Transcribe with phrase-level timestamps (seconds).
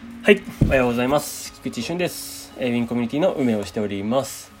[0.00, 1.52] はい、おはようございます。
[1.54, 2.52] 菊池俊です。
[2.56, 4.52] ウィンコミュニティの運営をしております。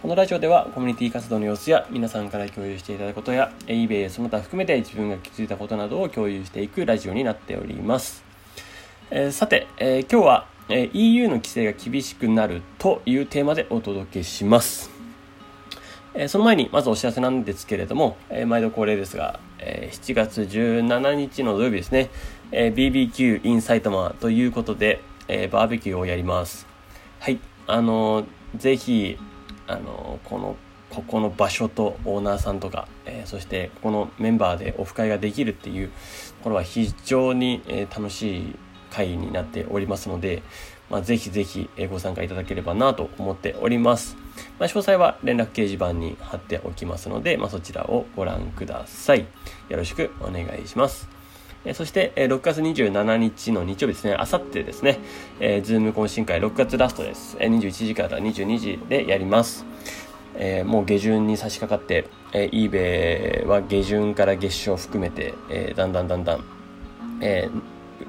[0.00, 8.24] このラジオではコミュニティ活動の様子や皆さんから共有していただくことや、eBay その他含めて自分が気づいたことなどを共有していくラジオになっております。
[9.10, 14.90] えーさて、えー今日は、えー EU の規制が厳しくなるというテーマでお届けします。
[16.14, 22.10] えその前にまずお知らせなんですけれども、え毎度恒例ですが、え7月17日の土曜日ですね、
[22.52, 26.66] えー BBQ in 埼玉ということで、えーバーベキューをやります。
[27.18, 28.26] はい、あのー
[28.56, 29.16] ぜひ、
[29.66, 30.56] あのーこの、
[30.90, 35.94] ここの場所とオーナーさんとか、えーそしてここのメンバーでオフ会ができるっていうと
[36.44, 38.56] ころは非常に、えー楽しい
[38.90, 40.42] 会になっておりますので、
[40.90, 44.16] まあ、ぜひぜひご参加いただければなと思っております。
[44.58, 49.26] まあ、詳細は連絡掲示板に貼っておきますので、まあ、そちらをご覧ください。
[49.68, 51.19] よろしくお願いします。
[51.64, 54.98] えそして、えー6月27日の日曜日ですね、あさってですね、
[55.40, 57.36] えー、ズーム懇親会6月ラストです。
[57.38, 59.66] えー21時から22時でやります。
[60.36, 66.44] えーもう下旬に差し掛かって、えー、eBay は下旬から月初を含めて、えーだんだんだんだん、
[67.20, 67.50] え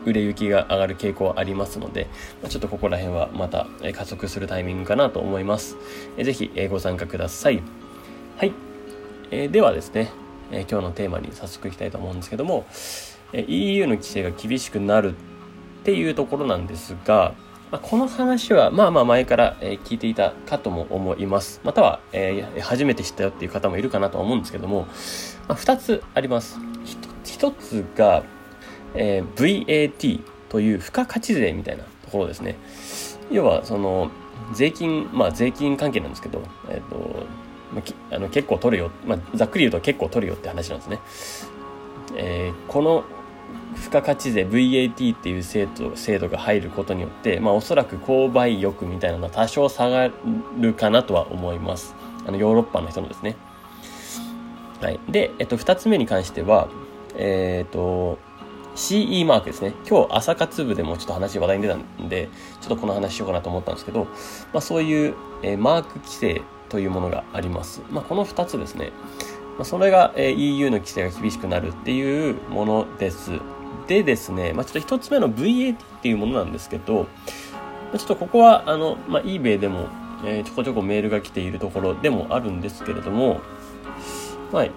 [0.06, 2.08] 売れ行きが上がる傾向ありますので、
[2.48, 5.76] ちょっとここら辺はまた加速するタイミングかなと思います。
[6.17, 7.61] ぜひ、ご参加ください。
[8.38, 8.54] はい。
[9.30, 10.09] えではですね、
[10.52, 12.66] え今日のテーマに早速いきたいと思うんですけども、
[13.34, 15.16] EU の規制が厳しくなる
[15.82, 17.34] っていうところなんですが、
[17.72, 21.62] ま、この話はまあまあ前から聞いていたかとも思います。
[21.64, 24.88] または、え初めて知ったよっていう方もいるかなとは思うんですけども、
[25.48, 26.60] ま、2つあります。
[27.23, 28.23] 1つが、
[28.94, 32.58] え VAT という付加価値税みたいなところですね。
[33.32, 34.12] 要はその
[34.54, 37.26] 税金、まあ税金関係なんですけど、えっ、と、
[37.73, 41.00] まあきあの結構取るよ、まあ、ざっくり言うと結構取るよって話なんですね。
[42.18, 43.06] えーこの
[43.82, 50.10] 付加価値税 VAT っていう制度制度が入ることによって、まあ、おそらく購買欲みたいなのは多少下が
[50.60, 51.96] るかなとは思います。
[52.26, 53.36] あのヨーロッパの人のですね。
[54.80, 55.00] はい。
[55.10, 56.70] で、えっと、2つ目に関しては
[57.16, 58.20] えっ、と
[58.76, 59.73] CE マークですね。
[59.89, 62.30] 今日朝活部でもちょっと話話題に出たんで
[62.61, 64.10] ちょっとこの話しようかなと思ったんですけど、ま
[64.55, 68.92] あ、そういう、えーマーク規制というものがあります、まあ、この2つですね。
[69.58, 73.32] まあそれが、えー EU の規制が厳しくなるっていうものです。
[73.92, 77.08] でですね、まあ、ちょっと一つ目の VAT っていうものなんですけど、
[77.98, 79.88] ちょっとここは、あの、まあ、eBay でも、
[80.24, 83.42] えーちょこちょこメールが来ているところでもあるんですけれども、
[84.54, 84.68] まあ、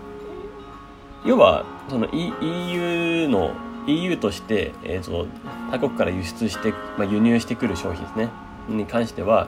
[1.25, 3.53] 要は、その E- EU の、
[3.87, 5.27] EU として、えーと、
[5.71, 8.31] 他国から輸出して、まあ、輸入してくる商品ですね、
[8.69, 9.47] に関しては、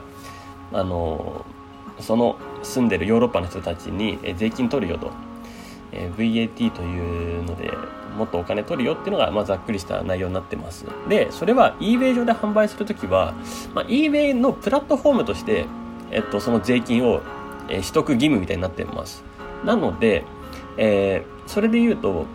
[0.71, 1.45] あの、
[1.99, 5.11] その住んでるヨーロッパの人たちに税金取るよと、
[5.91, 7.71] え VAT というので
[8.17, 10.85] もっとお金取るよっていうのが、まあ、ざっくりした内容になってます。
[11.07, 13.33] でそれは eBay 上で販売するときは、
[13.73, 15.65] まあ、eBay のプラットフォームとして、
[16.11, 17.21] えっと、その税金を、
[17.69, 19.23] え取得義務みたいになってます。
[19.65, 20.23] なので、
[20.77, 22.25] えーそれで言うと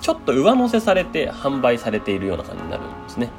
[0.00, 3.30] ちょっと上乗せされて販売されているような感じになるんですね。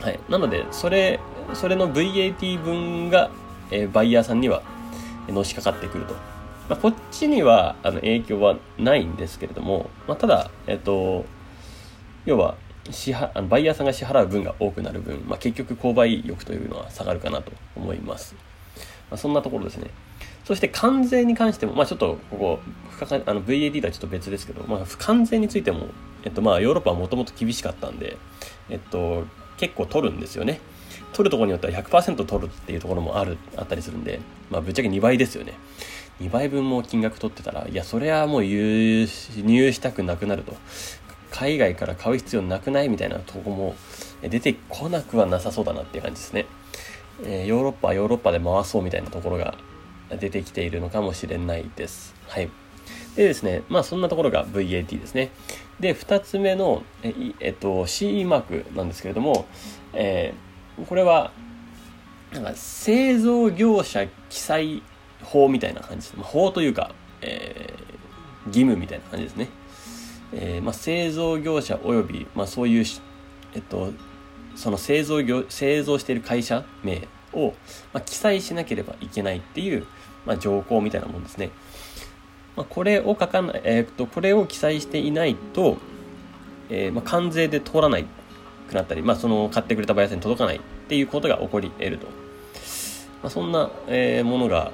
[0.00, 1.20] はい、なのでそれ
[1.54, 3.30] それの VAT 分が、
[3.70, 4.62] えーバイヤーさんには
[5.28, 6.14] のしかかってくると、
[6.72, 11.26] まあ、こっちにはあの影響はないんですけれども、まあ、ただ、えっと
[12.24, 12.56] 要は
[12.90, 18.34] 支払あのバイヤーさんが支払う分が多くなる分、まあ、結局購買力というのは下がるかなと思います、
[19.10, 19.90] まあ、そんなところですね。
[20.44, 22.58] そして関税に関しても、まあ、ちょっとここ
[23.00, 25.88] あの VAT とはちょっと別ですけど、まあ、関税についても、
[26.24, 28.16] えっと、まあヨーロッパはもともと厳しかったんで、
[28.70, 29.24] えっと、
[29.58, 30.58] 結構取るんですよね。
[31.12, 35.52] 取るところによっては100%取るっていうところもあるあったりするんで、まあ、ぶっちゃけ2倍ですよね。
[36.22, 40.54] 2倍分も金額取ってたらいやそれはもう輸入したくなくなると。
[41.32, 43.74] 海外から買う必要なくないみたいなとこも
[44.20, 46.46] 出てこなくはなさそうだなっていう感じですね、
[47.24, 49.56] えーヨーロッパはヨーロッパで回そうみたいなところが
[50.10, 52.14] 出てきているのかもしれないです。
[52.28, 52.50] はい。
[53.16, 55.30] でですねまあそんなところが VAT ですね。
[55.80, 59.46] で2つ目のえいえっと CE マークなんですけれども、
[59.94, 61.32] えーこれは
[62.32, 64.82] なんか製造業者記載
[65.24, 65.96] 法みたいな感じ。
[65.96, 67.92] です、法というか、えー
[68.46, 69.48] 義務みたいな感じですね、
[70.32, 72.84] えーまあ、製造業者および、まあ、そういう、
[73.54, 73.92] えっと、
[74.56, 77.54] その製造業製造している会社名を、
[77.92, 79.86] まあ、記載しなければいけないっていう、
[80.26, 81.50] まあ、条項みたいなもんですね、
[82.56, 85.78] まあ、これを書かない、えーっとこれを記載していないと、
[86.68, 88.06] えーまあ、関税で通らない
[88.68, 94.72] くなったり、まあ、その買ってくれたバイアスに届かないっていうことが起こり得ると、まあ、そんな、えーものが、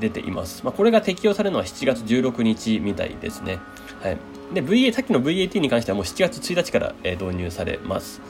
[0.00, 3.58] 出ています、まあ、これが適用されるのは7月16日みたいですね、
[4.02, 4.18] はい、
[4.52, 8.20] で VA さっきの VAT に関してはもう7月1日から、え導入されます。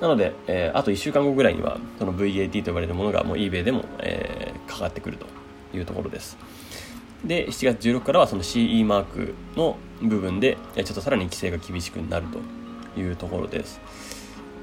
[0.00, 5.26] なので、え、あと1週間後ぐらいにはその VAT と呼ばれるものがもう eBay でも、え、かかってくると
[5.76, 6.38] いうところです。
[7.24, 12.26] で7月16からはその CE マークの部分でちょっとさらに規制が厳しくなる
[12.94, 13.80] というところです。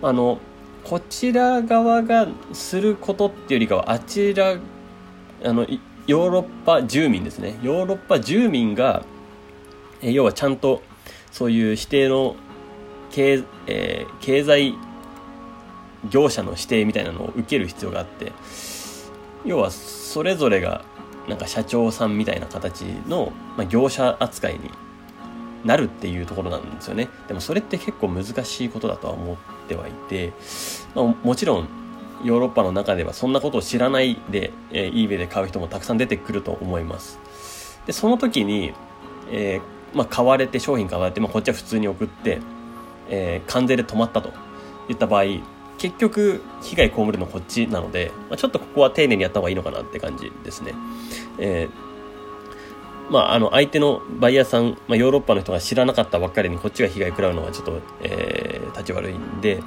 [0.02, 0.40] あの
[0.84, 4.56] こちら側がすることっていうよりかはあちら
[5.44, 5.66] あの
[6.08, 7.58] ヨーロッパ住民ですね。
[7.64, 9.04] ヨーロッパ住民が
[10.02, 10.82] え要はちゃんと
[11.32, 12.36] そういう指定の
[13.12, 14.76] 経,、えー、経済
[16.10, 18.32] 業者の指定みたいなのを受ける必要があって
[19.44, 20.86] 要はそれぞれが
[21.28, 24.70] なんか社長さんみたいな形の、まあ、業者扱いに
[25.64, 27.10] なるっていうところなんですよね。
[27.28, 29.38] でもそれって結構難しいことだとは思っ
[29.68, 30.32] てはいて、
[30.94, 31.68] まあ、もちろん
[32.24, 37.20] ヨーロッパの中ではそんなことを知らないで、えー、eBay で買う人もたくさん出てくると思います
[37.86, 38.74] でその時に、
[39.32, 42.40] えー、まあ、買われて商品買われて、まあ、こっちは普通に送って、
[43.10, 44.32] えー、関税で止まったと
[44.90, 45.24] いった場合
[45.78, 50.74] 結局被害被るのこっちなので、まあ、ちょっとここは丁寧にやった方がいいのかなって感じですね。
[51.38, 59.62] えー、まあ、あの相手のバイヤーさん、まあ、ヨーロッパの人が知らなかったばっかりにこっちが被害食らうのはちょっと、えー、立ち悪いんで、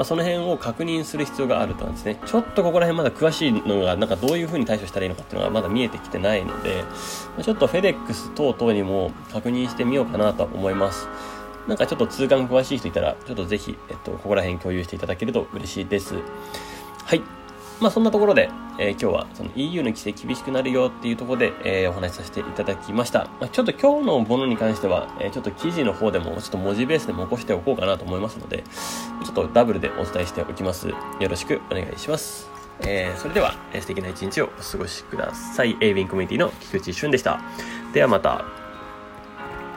[0.00, 2.18] まあ、その辺を確認する必要があるとなんですね。
[2.24, 6.84] ちょっとここら辺まだ詳しいのが、なんかどういうふうに対処したらいいのかっていうのがまだ見えてきてないので、
[7.42, 11.06] ちょっとフェデックス等々にも確認してみようかなと思います。
[11.68, 16.14] なんかちょっと通関詳しい人いたら、ちょっとぜひ、えっと、ここら辺共有していただけると嬉しいです。
[17.04, 17.20] はい。
[17.80, 23.28] まあそんなところで、えー、今日はその EU の規制厳しくなるよっていうところで、えー、お話しさせていただきました。
[23.40, 28.64] まあ、ちょっと今日のものに関しては、えー、ちょっと記事の方でもちょっと文字ベースでも起こしておこうかなと思いますので、
[29.24, 30.88] ちょっとダブルでお伝えしておきます。
[30.88, 32.50] よろしくお願いします。
[32.82, 35.76] えー、それでは、えー、素敵な一日をお過ごしください。
[35.80, 37.40] エイビンコミュニティの菊池俊でした。
[37.92, 38.59] ではまた。